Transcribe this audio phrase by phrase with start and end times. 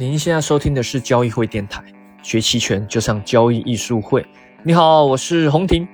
[0.00, 1.84] 您现在收听的是交易会电台，
[2.22, 4.26] 学期权就上交易艺术会。
[4.62, 5.86] 你好，我是洪婷。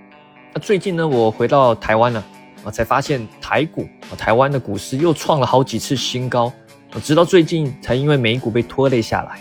[0.54, 2.24] 那最近呢，我回到台湾了，
[2.62, 6.52] 我，才发现台股啊，台湾的股市又创了好几次新高，
[7.02, 9.40] 直到最近才因为美股被拖累下来。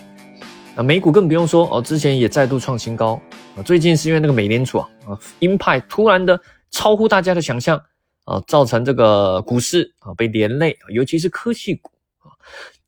[0.76, 3.22] 那美股更不用说哦，之前也再度创新高
[3.56, 3.62] 啊。
[3.62, 6.42] 最近是因为那个美联储啊，啊，鹰派突然的
[6.72, 7.80] 超乎大家的想象
[8.24, 12.34] 啊，造成这个股市啊被连累，尤其是科技股啊。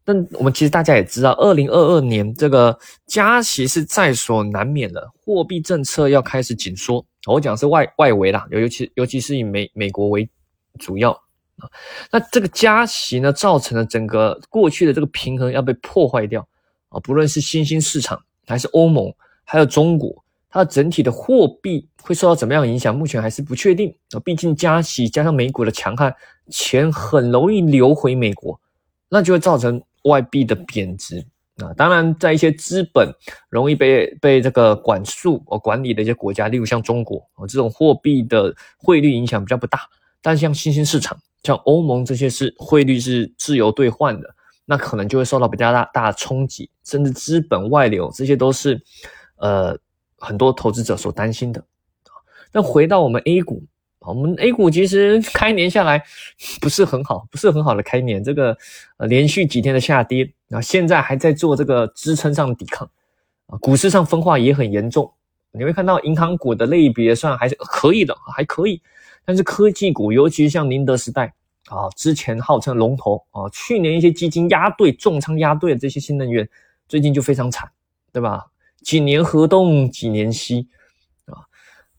[0.08, 7.06] 但我们其实大家也知道，二零二二年这个加息是在所难免的，货币政策要开始紧缩。
[7.26, 10.30] 我讲是外外围啦，尤其尤其是以美美国为
[10.80, 11.68] 主要啊。
[12.10, 16.48] 那这个加息呢，造成了整个过去的这个平衡要被破坏掉
[16.88, 16.98] 啊。
[17.02, 19.14] 不论是新兴市场，还是欧盟，
[19.44, 24.20] 还有中国，它整体的货币会受到怎么样影响，目前还是不确定啊。
[24.22, 26.16] 毕竟加息加上美股的强悍，
[26.50, 28.58] 钱很容易流回美国，
[29.10, 29.84] 那就会造成。
[30.08, 31.26] 外币的贬值
[31.58, 33.12] 啊，当然，在一些资本
[33.50, 39.80] 容易被被这个管束或管理的一些国家，例如像中国啊，这种货币的汇率影响比较不大。
[40.22, 48.80] 但像新兴市场，像欧盟这些是汇率是自由兑换的，那可能就会受到比较大大的冲击，甚至资本外流，这些都是
[49.38, 49.78] 呃
[50.18, 51.64] 很多投资者所担心的。
[52.52, 53.64] 那回到我们 A 股。
[54.08, 56.02] 我们 A 股其实开年下来
[56.62, 58.24] 不是很好，不是很好的开年。
[58.24, 58.58] 这个
[58.96, 62.90] 呃连续几天的下跌，啊，现在还在做这个支撑上的抵抗，
[63.48, 65.12] 啊，股市上分化也很严重。
[65.52, 68.82] 你会看到银行股的类别算还是可以的，还可以。
[69.26, 71.34] 但是科技股，尤其是像宁德时代
[71.66, 76.48] 啊，之前号称龙头啊，去年一些基金压对重仓压对的这些新能源，
[76.88, 77.70] 最近就非常惨，
[78.14, 78.46] 对吧？
[78.84, 80.70] 几年河东，几年西
[81.26, 81.44] 啊，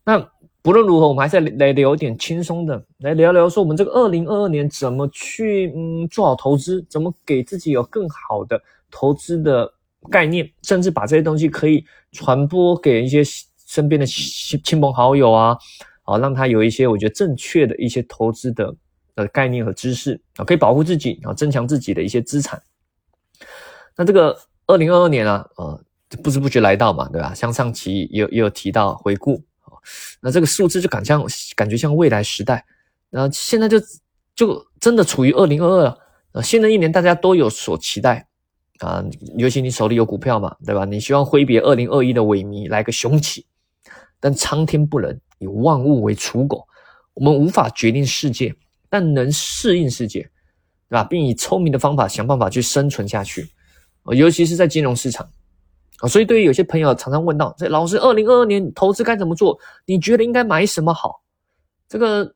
[0.05, 0.31] 那。
[0.61, 9.73] 不论如何，我们还是来聊点轻松的，来聊聊说我们这个二零二二年怎么去嗯做好投资，怎么给自己有更好的投资的
[10.11, 13.23] 概念，甚至把这些东西可以传播给一些
[13.67, 15.56] 身边的亲亲朋好友啊，
[16.03, 18.75] 啊，让他有一些我觉得正确的一些投资的
[19.15, 22.61] 呃概念和知识啊，可以保护自己啊，增强自己的一些资产。
[23.97, 25.81] 那这个二零二二年啊，呃，
[26.22, 27.32] 不知不觉来到嘛，对吧？
[27.32, 29.43] 像上期也有也有提到回顾。
[30.21, 32.65] 那这个数字就感像感觉像未来时代，
[33.10, 33.81] 那现在就
[34.34, 35.99] 就真的处于二零二二
[36.32, 38.26] 啊，新的一年大家都有所期待
[38.81, 39.04] 啊，
[39.37, 40.84] 尤其你手里有股票嘛，对吧？
[40.84, 43.47] 你希望挥别二零二一的萎靡，来个雄起，
[44.21, 46.66] 但苍天不仁，以万物为刍狗，
[47.15, 48.55] 我们无法决定世界，
[48.88, 50.20] 但能适应世界，
[50.88, 51.05] 对吧？
[51.05, 53.49] 并以聪明的方法想办法去生存下去，
[54.15, 55.28] 尤其是在金融市场。
[56.00, 59.59] 啊，所以对于有些朋友常常问到，这老师，二零二二年投资该怎么做？
[59.84, 61.22] 你觉得应该买什么好？
[61.88, 62.34] 这个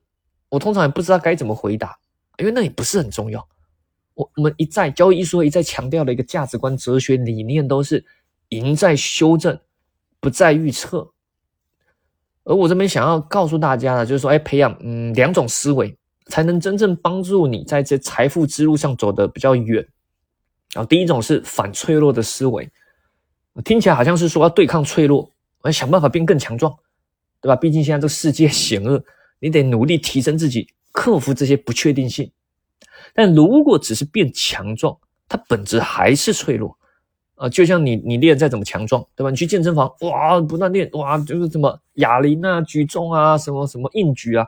[0.49, 1.97] 我通常也不知道该怎么回答，
[2.37, 3.47] 因为那也不是很重要。
[4.15, 8.03] 我我们一再交易艺术一再强调的一个价值观、哲学理念，都是
[8.49, 9.57] 赢在修正，
[10.19, 11.09] 不在预测。
[12.43, 19.87] 而我这边想要告诉大家的，就是说，哎，培养嗯两种思维，才能真正帮助你在这财富之路上走得比较远。
[20.73, 22.69] 然后第一种是反脆弱的思维。
[23.61, 25.29] 听起来好像是说要对抗脆弱，
[25.61, 26.73] 我要想办法变更强壮，
[27.39, 27.55] 对吧？
[27.55, 29.03] 毕竟现在这个世界险恶，
[29.39, 32.31] 你得努力提升自己，克服这些不确定性。
[33.13, 34.97] 但如果只是变强壮，
[35.27, 36.75] 它本质还是脆弱
[37.35, 37.47] 啊！
[37.49, 39.29] 就像你你练再怎么强壮，对吧？
[39.29, 44.47] 你去健身房，哇，不断练，哇，就是什么哑铃啊、举重啊、什么什么硬举啊，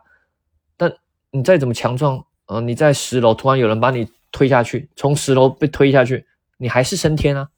[0.77, 0.91] 但
[1.31, 6.25] 你再怎么强壮，呃，你在十楼突然有人把你推下去，从十楼被推下去，
[6.57, 7.49] 你还是升天啊！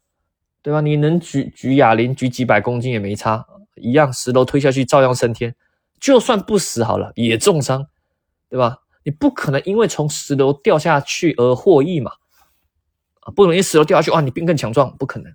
[0.62, 0.80] 对吧？
[0.80, 3.46] 你能举举哑铃举几百公斤也没差，
[3.76, 5.54] 一样十楼推下去照样升天。
[6.00, 7.86] 就算不死好了，也重伤，
[8.48, 8.78] 对吧？
[9.04, 12.12] 你不可能因为从十楼掉下去而获益嘛？
[13.20, 15.32] 啊，不容易十楼掉下去哇，你变更强壮，不可能。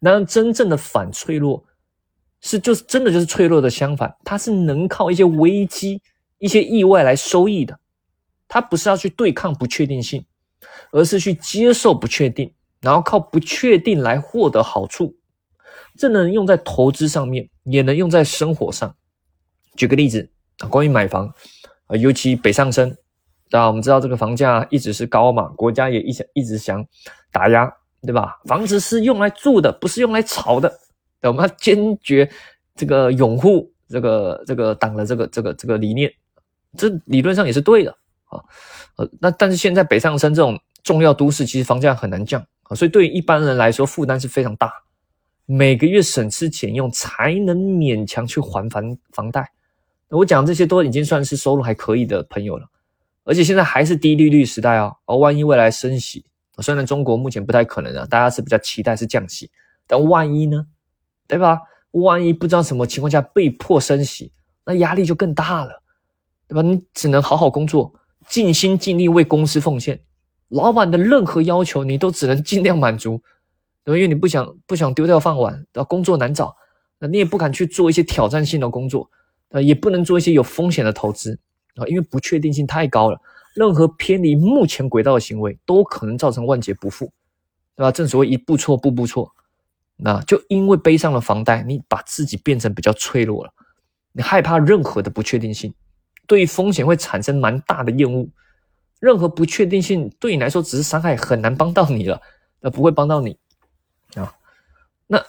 [0.00, 1.64] 那真正的反脆弱
[2.40, 6.02] 是就是真的就是脆弱的相反，它是能靠一些危机、
[6.38, 7.78] 一些意外来收益的。
[8.48, 10.24] 它不是要去对抗不确定性，
[10.90, 12.52] 而是去接受不确定。
[12.80, 15.16] 然后靠不确定来获得好处，
[15.96, 18.94] 这能用在投资上面，也能用在生活上。
[19.76, 21.32] 举个例子啊，关于买房
[21.86, 22.96] 啊，尤其北上深，
[23.50, 26.84] 啊，我们知道这个房价一直是高嘛，国家也一想一直想
[27.32, 27.68] 打压，
[28.02, 28.40] 对吧？
[28.44, 30.72] 房子是用来住的，不是用来炒的。
[31.22, 32.30] 我们要坚决
[32.76, 36.12] 这个拥护这个这个党的这个这个这个理念，
[36.76, 37.90] 这理论上也是对的
[38.26, 38.38] 啊。
[38.96, 42.44] 呃，那但是现在北上深这种重要都市，其实房价很难降。
[42.74, 44.72] 所以对于一般人来说，负担是非常大，
[45.46, 49.52] 每个月省吃俭用才能勉强去还房房贷。
[50.10, 52.66] 我讲这些都已经算是收入还可以的朋友了，
[53.24, 56.24] 而且现在还是低利率时代啊，而万一未来升息，
[56.58, 59.50] 虽然中国目前不太可能啊，大家是比较期待是降息，
[59.86, 60.66] 但万一呢？
[61.26, 61.60] 对吧？
[61.90, 64.32] 万一不知道什么情况下被迫升息，
[64.64, 65.82] 那压力就更大了，
[66.46, 66.62] 对吧？
[66.62, 67.92] 你只能好好工作，
[68.28, 70.00] 尽心尽力为公司奉献。
[70.48, 73.20] 老板的任何要求，你都只能尽量满足，
[73.84, 73.96] 对吧？
[73.96, 76.56] 因为你不想不想丢掉饭碗，啊，工作难找，
[76.98, 79.10] 那你也不敢去做一些挑战性的工作，
[79.50, 81.38] 啊，也不能做一些有风险的投资，
[81.76, 83.20] 啊，因为不确定性太高了。
[83.54, 87.12] 任何偏离目前轨道的行为，都可能造成万劫不复，
[87.76, 87.90] 对吧？
[87.90, 89.32] 正所谓一步错，步步错。
[89.96, 93.52] 那就因为背上了房贷，你把自己变成比较脆弱了。
[94.12, 95.74] 你害怕任何的不确定性，
[96.26, 98.28] 对于风险会产生蛮大的厌恶。
[99.00, 102.20] 任何不确定性对你来说只是伤害，很难帮到你了。
[102.60, 103.38] 那不会帮到你
[104.14, 104.34] 啊。
[105.06, 105.22] 那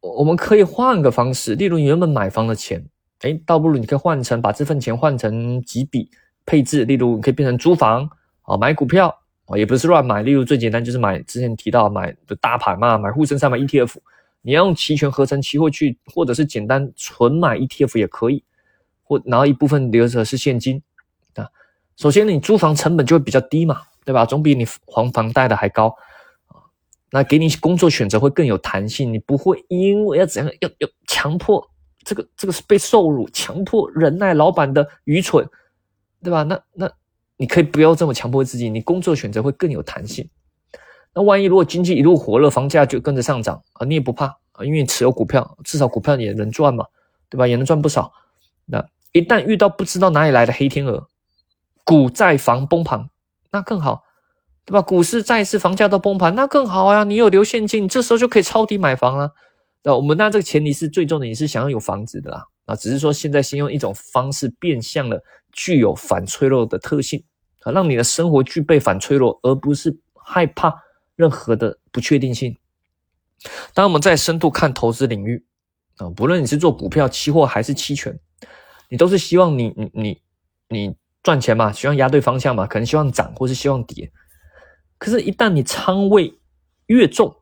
[0.00, 2.84] 我们可以换个方式，例如你原本买房的钱，
[3.20, 6.10] 哎，倒不如你可以换成把这份钱换成几笔。
[6.46, 8.08] 配置，例如你可以变成租房
[8.42, 9.14] 啊，买股票
[9.44, 10.22] 啊，也不是乱买。
[10.22, 13.96] 例如最简单就是买之前提到买的大盘嘛，买沪深三百 ETF。
[14.42, 18.42] 你要用期权合成期货去，或者是简单纯买 ETF 也可以，
[19.04, 20.82] 或然后一部分留着是现金。
[22.00, 24.24] 首先你租房成本就会比较低嘛，对吧？
[24.24, 25.94] 总比你还房贷的还高
[26.48, 26.64] 啊。
[27.12, 31.70] 那给你工作选择会更有弹性，你不会因为要怎样要要强迫
[32.02, 35.46] 这个这个是被受辱，强迫忍耐老板的愚蠢。
[36.22, 36.42] 对吧？
[36.42, 36.92] 那那
[37.38, 40.28] 你可以不要这么强迫自己，你工作选择会更有弹性。
[41.14, 46.84] 那万一如果经济一路火热，房价就跟着上涨啊，你也不怕啊，因为你持有股票，至少股票也能赚嘛，
[47.30, 47.46] 对吧？
[47.46, 48.12] 也能赚不少。
[48.66, 51.08] 那一旦遇到不知道哪里来的黑天鹅，
[51.84, 53.08] 股债房崩盘，
[53.50, 54.04] 那更好，
[54.64, 54.82] 对吧？
[54.82, 57.04] 股市、债市、房价都崩盘，那更好呀！
[57.04, 59.32] 你有留现金，你这时候就可以抄底买房了。
[59.82, 62.46] 那我们那这个前提是最重的，你是想要有房子的啦。
[62.66, 65.22] 啊，只是说现在先用一种方式变相的。
[65.52, 67.24] 具有反脆弱的特性
[67.62, 70.72] 啊，让你的生活具备反脆弱，而不是害怕
[71.16, 72.56] 任何的不确定性。
[73.74, 75.44] 当我们在深度看投资领域
[75.96, 78.16] 啊，不论你是做股票、期货还是期权，
[78.88, 80.20] 你都是希望你你你
[80.68, 84.10] 你赚钱嘛，希望压对方向嘛，可能希望涨或是希望跌。
[84.98, 86.38] 可是，一旦你仓位
[86.86, 87.34] 越重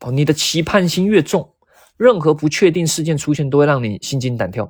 [0.00, 1.54] 哦，你的期盼心越重，
[1.96, 4.64] 任何不确定事件出现，都会让你心惊胆跳。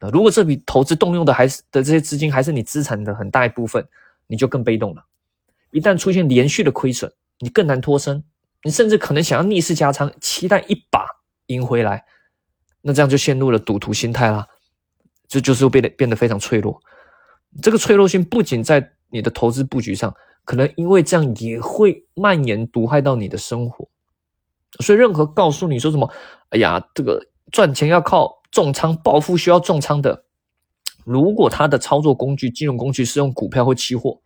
[0.00, 3.86] 啊如果这笔投资动用的还是的这些资金还是你资产的很大一部分，
[4.26, 5.04] 你就更被动了。
[5.72, 8.24] 一旦出现连续的亏损，你更难脱身，
[8.64, 11.04] 你甚至可能想要逆势加仓，期待一把
[11.46, 12.04] 赢回来，
[12.82, 14.46] 那这样就陷入了赌徒心态啦。
[15.28, 16.80] 这就是变得变得非常脆弱。
[17.62, 20.14] 这个脆弱性不仅在你的投资布局上，
[20.44, 23.88] 可能因为这样也会蔓延毒害到你的生活。
[24.80, 26.10] 所以，任何告诉你说什么，
[26.50, 28.38] 哎呀，这个赚钱要靠。
[28.50, 30.24] 重仓暴富需要重仓的，
[31.04, 34.20] 如果他的操作工具、金融工具是用股票或期货，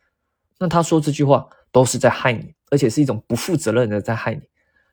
[0.59, 4.41] 那他说这句话都是在害你，而且是一种不负责任的在害你。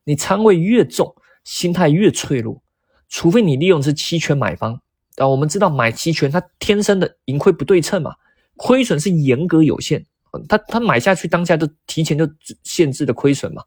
[0.04, 2.62] 你仓位越重，心态越脆弱，
[3.08, 4.82] 除非你利用是期权买方。
[5.22, 8.16] 啊，我们知道买期权它天生的盈亏不对称嘛，
[8.58, 10.06] 亏损是严格有限，
[10.50, 12.28] 它它买下去当下就提前就
[12.64, 13.64] 限制的亏损嘛，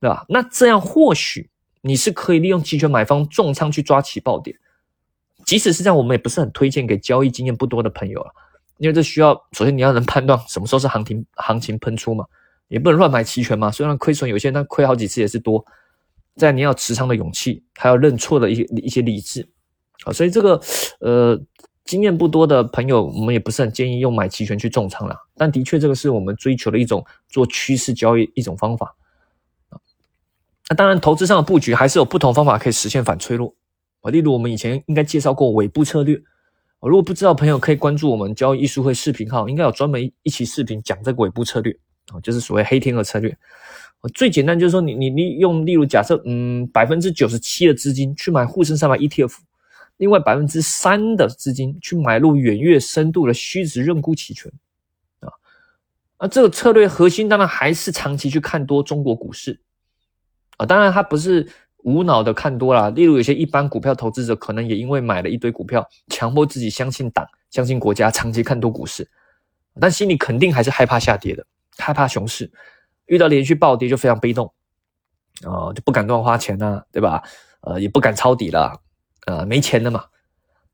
[0.00, 0.24] 对吧？
[0.28, 1.50] 那这样或许
[1.80, 4.56] 你是可以利用期权买方重仓去抓起爆点。
[5.44, 8.32] 即使是这样，我们也不是很推荐给交易经验不多的朋友了，
[8.78, 12.24] 因为这需要首先你要能判断什么时候是行情行情喷出嘛，
[12.68, 13.70] 也不能乱买期权嘛。
[13.70, 15.64] 虽然亏损有限，但亏好几次也是多。
[16.36, 19.46] 在你要持仓的勇气，还要认错的一些一些理智
[20.04, 20.60] 啊，所以这个
[21.00, 21.40] 呃
[21.84, 25.16] 经验不多的朋友，我们也不是很建议用买期权去重仓了。
[25.36, 28.94] 但的确，这个是我们追求的一种做趋势交易一种方法
[29.70, 29.80] 啊。
[30.68, 33.54] 那当然，投资上的布局还是有不同方法可以实现反脆弱。
[34.00, 36.16] 啊，例如我们以前应该介绍过尾部策略，
[36.80, 41.74] 啊如果不知道朋友可以关注我们交易艺术会视频号，应该有专门一期视频讲这个尾部策略
[42.12, 43.36] 啊，就是所谓黑天鹅策略。
[44.12, 49.34] 最简单就是说，你你你用例如假设，嗯，百分之九十七的资金去买沪深三百 ETF，
[49.96, 54.52] 另外百分之三的资金去买入远月深度的虚值认沽期权
[55.20, 55.28] 啊，
[56.18, 59.60] 那，这个策略核心当然还是长期去看多中国股市
[60.56, 61.48] 啊，当然它不是。
[61.84, 69.06] 无脑的看多了，例如有些一般股票投资者可能也因为买了一堆股票，强迫自己相信党、相信国家，长期看多股市，
[69.78, 71.46] 但心里肯定还是害怕下跌的，
[71.76, 72.50] 害怕熊市，
[73.04, 74.50] 遇到连续暴跌就非常被动，
[75.42, 77.22] 啊，就不敢乱花钱呐，对吧？
[77.60, 78.80] 呃，也不敢抄底了，
[79.26, 80.04] 呃，没钱了嘛。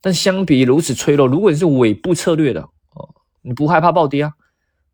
[0.00, 4.32] 但相比如此脆弱，如果你是尾部策略的，哦，你不害怕暴跌啊？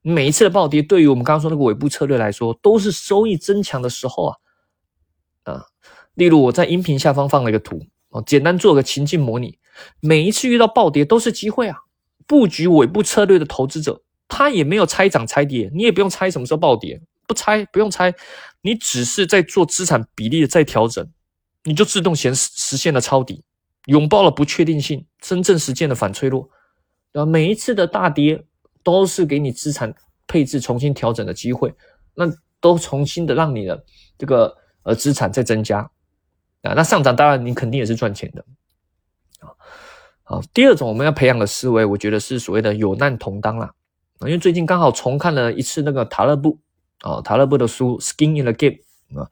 [0.03, 4.37] 每一次的暴跌，对于我们刚刚说那个尾部策略来说，都是收益增强的时候啊，
[5.45, 5.67] 啊。
[6.15, 9.59] 例如我在音频下方放了一个图哦，简单做个情境模拟。
[10.01, 11.77] 每一次遇到暴跌都是机会啊！
[12.27, 18.15] 布局尾部策略的投资者，他也没有猜涨猜跌，你也不用猜什么时候暴跌，不拆，不用猜，
[18.63, 21.07] 你只是在做资产比例的再调整，
[21.67, 23.45] 你就自动显实现了抄底，
[23.87, 26.49] 拥抱了不确定性，真正实现了反脆弱。
[27.13, 28.45] 啊，每一次的大跌
[28.85, 29.93] 都是给你资产
[30.29, 31.75] 配置重新调整的机会，
[32.15, 32.25] 那
[32.61, 33.85] 都重新的让你的
[34.17, 35.81] 这个呃资产在增加
[36.63, 36.73] 啊。
[36.75, 38.45] 那上涨当然你肯定也是赚钱的
[39.41, 39.51] 啊。
[40.23, 43.73] 好，第二种我们要培养的思维，我觉得是所谓的有难同当啦。
[44.21, 46.61] 因为最近刚好重看了一次那个塔勒布
[47.01, 48.77] 啊，塔勒布的书《Skin in the Game》
[49.15, 49.29] 啊，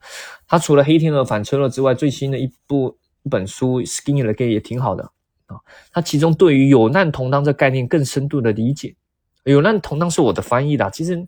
[0.47, 5.03] 他除了《黑天鹅反车了》之外，最新的一部一本书《Skin in the Game》也挺好的
[5.47, 5.57] 啊。
[5.91, 8.95] 他其中对于有难同当这概念更深度的理解，
[9.43, 11.23] 有难同当是我的翻译的，其实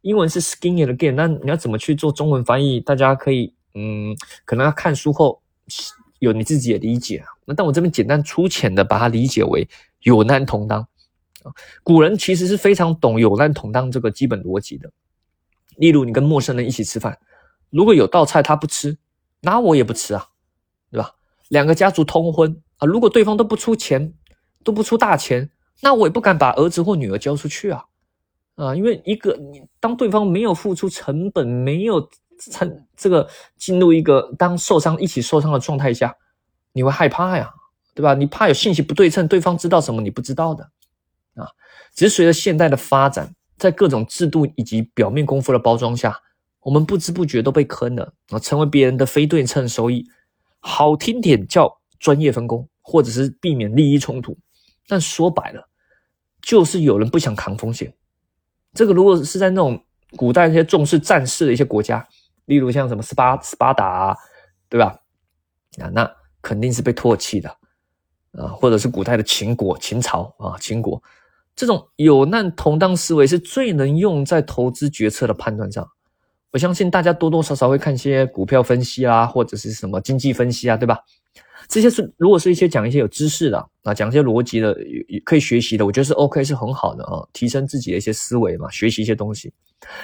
[0.00, 2.80] 英文是《Skin in the Game》，那你要怎么去做中文翻译？
[2.80, 5.40] 大家可以嗯，可能要看书后
[6.18, 7.26] 有你自己的理解啊。
[7.46, 9.68] 那但我这边简单粗浅的把它理解为
[10.00, 10.80] 有难同当。
[11.42, 14.90] 啊古人其实是非常懂有难同当这个基本逻辑的。
[15.76, 17.18] 例如，你跟陌生人一起吃饭，
[17.74, 18.96] 如果有道菜他不吃，
[19.40, 20.28] 那我也不吃啊，
[20.92, 21.16] 对吧？
[21.48, 24.14] 两个家族通婚啊，如果对方都不出钱，
[24.62, 25.50] 都不出大钱，
[25.80, 27.84] 那我也不敢把儿子或女儿交出去啊，
[28.54, 36.16] 啊，因为一个你当对方没有付出成本，没有参这个进入一个当受伤一起受伤的状态下，
[36.72, 37.50] 你会害怕呀，
[37.92, 38.14] 对吧？
[38.14, 40.70] 你怕有信息不对称，对方知道什么你不知道的。
[41.34, 41.50] 啊，
[41.92, 46.20] 只是随着现代的发展，在各种制度以及表面功夫的包装下，
[46.64, 50.06] 我们不知不觉都被坑了啊，成为别人的非对称收益。
[50.60, 54.38] 好听点叫专业分工，或者是避免利益冲突，
[54.88, 55.68] 但说白了，
[56.40, 57.94] 就是有人不想扛风险。
[58.72, 59.84] 这个如果是在那种
[60.16, 62.08] 古代那些重视战事的一些国家，
[62.46, 64.16] 例如像什么斯巴斯巴达，啊，
[64.70, 64.98] 对吧？
[65.78, 67.50] 啊，那肯定是被唾弃的
[68.32, 71.02] 啊，或者是古代的秦国、秦朝啊，秦国。
[71.54, 75.86] 这种有难同当思维是最能用在投资决策的判断上。
[76.54, 81.00] 我相信大家多多少少会看一些股票分析啊，或者是什么经济分析啊，对吧？
[81.66, 84.72] 这些是如果是一些讲一些有知识的啊，讲一些逻辑的，
[85.24, 89.52] 可以学习的，我觉得是 OK，是很好的啊，提升自己的一些思维嘛，学习一些东西。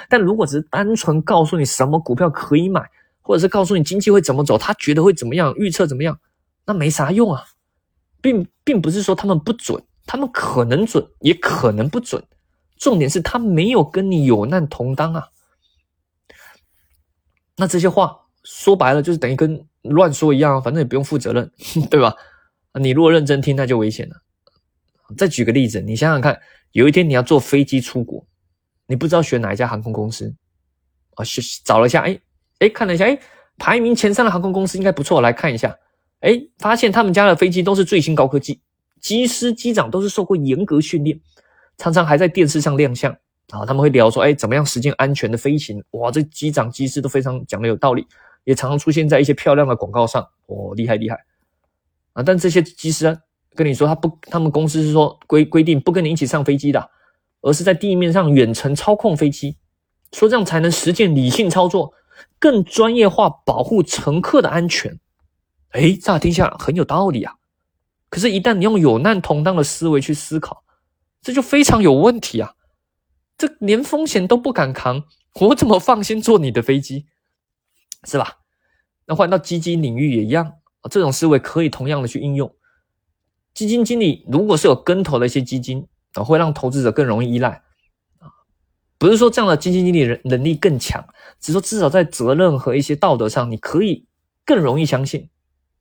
[0.09, 2.83] 但如果只是单纯告诉你什么股票可以买，
[3.23, 6.19] 或者是告诉你经济会怎么走，他觉得会怎么样，预测怎么样，
[6.67, 7.45] 那没啥用啊，
[8.21, 9.81] 并并不是说他们不准。
[10.05, 12.21] 他们可能准，也可能不准。
[12.77, 15.29] 重点是他没有跟你有难同当啊。
[17.61, 21.51] 那这些话说白了就是等于跟乱说一样，反正也不用负责任，
[21.91, 22.17] 对吧？
[22.81, 24.17] 你如果认真听，那就危险了。
[25.15, 26.41] 再举个例子，你想想看，
[26.73, 28.27] 有一天你要坐飞机出国，
[28.87, 30.35] 你不知道选哪一家航空公司
[31.17, 31.25] 啊？
[31.65, 32.19] 找了一下，哎
[32.61, 33.19] 哎，看了一下，哎，
[33.59, 35.77] 排名前三的航空公司应该不错，来看一下，
[36.21, 38.63] 哎，发现他们家的飞机都是最新高科技。
[39.03, 41.21] 机师、机长都是受过严格训练，
[41.77, 43.15] 常常还在电视上亮相
[43.51, 43.65] 啊。
[43.67, 48.07] 他们会聊说：“哎，怎么样实现安全的飞行？”哇，这机长、机师都非常讲的有道理，
[48.45, 50.27] 也常常出现在一些漂亮的广告上。
[50.47, 51.17] 哦，厉害厉害
[52.13, 52.23] 啊！
[52.23, 53.19] 但这些机师
[53.55, 56.91] 跟你说，他不，他们公司是说规规定不跟你一起上飞机的，
[57.41, 59.57] 而是在地面上远程操控飞机，
[60.13, 61.93] 说这样才能实现理性操作，
[62.39, 64.99] 更专业化保护乘客的安全。
[65.71, 67.35] 哎，乍听下很有道理啊。
[68.09, 70.65] 可是，一旦你用有难同当的思维去思考，
[71.23, 72.55] 这就非常有问题啊！
[73.41, 77.07] 这连风险都不敢扛，我怎么放心坐你的飞机？
[78.05, 78.41] 是吧？
[79.07, 80.59] 那换到基金领域也一样，
[80.91, 82.55] 这种思维可以同样的去应用。
[83.55, 87.63] 基金经理如果是有跟投的一些基金啊，会让投资者更容易依赖
[88.19, 88.29] 啊。
[88.99, 91.03] 不是说这样的基金经理人能力更强，
[91.41, 94.07] 只是说至少在责任和一些道德上，你可以
[94.45, 95.31] 更容易相信。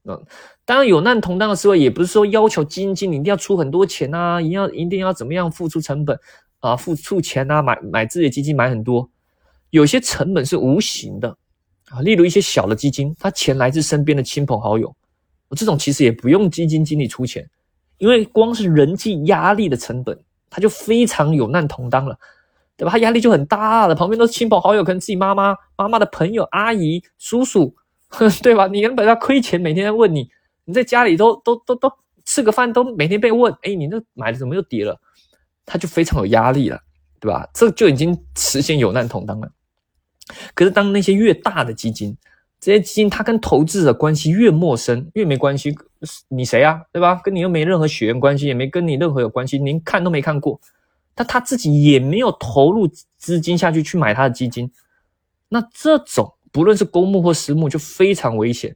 [0.09, 0.25] 嗯，
[0.65, 6.19] 当然有难同当的思维，也不是说要求基金经理一定要出很多钱啊，一定要一定要怎么样付出成本
[6.61, 9.07] 啊，付出钱啊，买买自己的基金买很多，
[9.69, 11.29] 有些成本是无形的
[11.89, 14.95] 啊，例如一些小的基金，它钱来自身边的亲朋好友，
[15.55, 17.47] 这种其实也不用基金经理出钱，
[17.99, 22.17] 因为光是人际压力的成本，他就非常有难同当了，
[22.75, 22.89] 对吧？
[22.91, 27.75] 他压力就很大了，旁边都是亲朋好友，可能自己妈妈、妈妈的朋友、阿姨、叔叔。
[28.41, 28.67] 对吧？
[28.67, 30.29] 你原本要亏钱，每天在问你，
[30.65, 31.91] 你在家里都都都都
[32.25, 34.99] 吃个饭都每天被问，哎，你那买的怎么又跌了？
[35.65, 36.79] 他就非常有压力了，
[37.19, 37.47] 对吧？
[37.53, 39.51] 这就已经实现有难同当了。
[40.55, 42.17] 可是当那些越大的基金，
[42.59, 45.77] 这些基金它跟投资者关系越陌生，越没关系，
[46.27, 46.81] 你谁啊？
[46.91, 47.21] 对吧？
[47.23, 50.59] 跟你又没任何血缘关系，也没跟你任何有关系，您看都没看过，
[51.13, 54.71] 但他自己也没有投入资金下去去买他的基金，
[55.49, 56.33] 那这种。
[56.51, 58.75] 不论是公募或私募，就非常危险，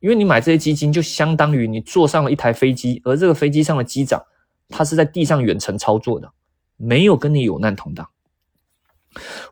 [0.00, 4.22] 因为你买这些基金，就相当于你坐上了一台飞机，而这个飞机上的机长，
[4.68, 6.30] 他是在地上远程操作的，
[6.76, 8.08] 没有跟你有难同当。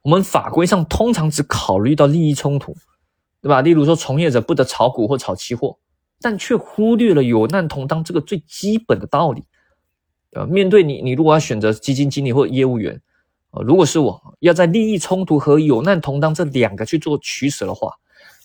[0.02, 2.76] 我们法规上通常只考虑到利益冲突，
[3.40, 3.62] 对吧？
[3.62, 5.78] 例如说，从业者不得炒股或炒期货，
[6.20, 9.44] 但却忽略了有难同当这个最基本的道理。
[10.32, 13.00] 呃，面对你，你如果要选择基金经理或业务员，
[13.54, 17.92] 啊，如果是我要在利益冲突和有难同当这两个去做取舍的话，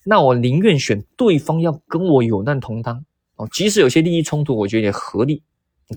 [0.04, 3.04] 那我宁愿选对方要跟我有难同当
[3.36, 5.42] 哦，即使有些利益冲突，我觉得也合理，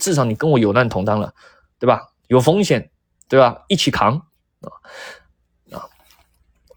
[0.00, 1.35] 至少你跟我有难同当了，
[1.78, 2.09] 对吧？
[2.28, 2.90] 有风险，
[3.28, 3.62] 对吧？
[3.69, 4.14] 一起扛
[4.61, 4.73] 啊
[5.73, 5.85] 啊！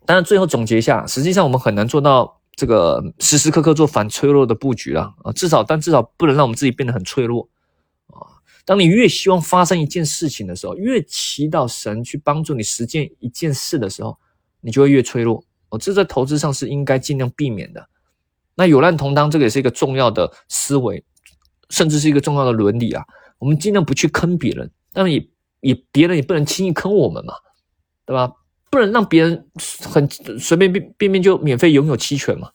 [0.05, 7.47] 当然，最后总结一下，实际上我们很难做到这个时时刻刻做反脆弱的布局了啊，至少，但至少不能让我们自己变得很脆弱。
[8.65, 14.17] 当你越希望发生一件事情的时候，越祈祷神去帮助你实践一件事的时候，
[14.59, 15.43] 你就会越脆弱。
[15.69, 17.87] 哦，这在投资上是应该尽量避免的。
[18.55, 21.03] 那有难同当，这个也是一个重要的思维，
[21.69, 23.05] 甚至是一个重要的伦理啊。
[23.37, 25.27] 我们尽量不去坑别人，但也
[25.59, 27.33] 也别人也不能轻易坑我们嘛，
[28.05, 28.31] 对吧？
[28.71, 29.47] 不能让别人
[29.83, 32.49] 很随便便便便就免费拥有期权嘛。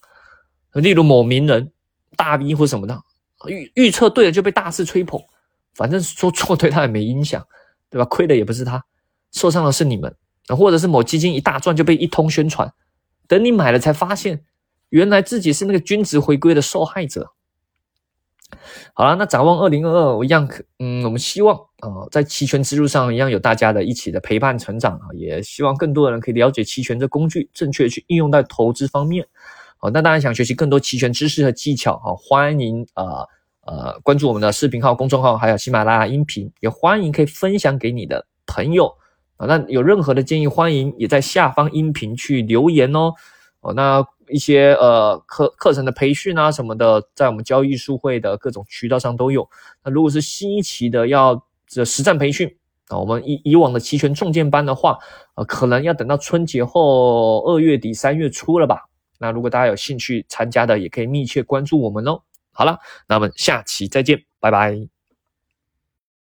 [0.74, 1.70] 例如某名人
[2.16, 3.00] 大 V 或什么的，
[3.46, 5.20] 预预测对了就被大肆吹捧。
[5.74, 7.46] 反正说错对他也没影响，
[7.90, 8.04] 对吧？
[8.04, 8.84] 亏的也不是他，
[9.32, 10.14] 受伤的是你们。
[10.48, 12.72] 或者是某基金一大赚就被一通宣传，
[13.28, 14.44] 等你买了才发现，
[14.88, 17.30] 原来自己是那个均值回归的受害者。
[18.94, 20.48] 好了，那展望二零二二，我一样，
[20.80, 29.24] 嗯，我们希望啊，在期权之路上一样有大家的一起的陪伴成长啊，也希望更多的人可以了解期权这工具，正确去应用在投资方面。
[29.76, 33.24] 好，那当然想学习更多期权知识和技巧啊，欢迎啊。
[33.70, 38.92] 呃关注我们的视频号、公众号，还有喜马拉雅音频，也欢迎可以分享给你的朋友
[39.36, 39.46] 啊。
[39.46, 43.12] 那有任何的建议，欢迎也在下方音频去留言哦。
[43.60, 49.48] 哦，那一些呃课课程的培训啊什么的，在我们交易术会的各种渠道上都有。
[49.84, 52.52] 那如果是新一期的要这实战培训
[52.88, 54.98] 啊，我们以以往的期权重建班的话，
[55.36, 58.88] 呃，可能要等到春节后二月底三月初了吧。
[59.18, 62.20] 那如果大家有兴趣参加的，也可以密切关注我们哦。
[62.52, 62.78] 好了，
[63.08, 64.99] 那我们下期再见，拜拜。